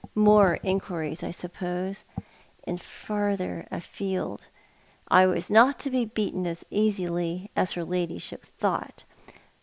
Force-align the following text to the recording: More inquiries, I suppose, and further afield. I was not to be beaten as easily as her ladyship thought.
More 0.15 0.55
inquiries, 0.63 1.21
I 1.21 1.29
suppose, 1.29 2.05
and 2.63 2.81
further 2.81 3.67
afield. 3.69 4.47
I 5.09 5.27
was 5.27 5.51
not 5.51 5.77
to 5.81 5.91
be 5.91 6.05
beaten 6.05 6.47
as 6.47 6.65
easily 6.71 7.51
as 7.55 7.73
her 7.73 7.85
ladyship 7.85 8.43
thought. 8.43 9.03